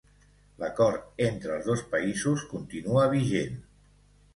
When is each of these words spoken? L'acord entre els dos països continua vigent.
L'acord 0.63 1.21
entre 1.27 1.53
els 1.57 1.69
dos 1.73 1.85
països 1.95 2.49
continua 2.59 3.09
vigent. 3.17 3.67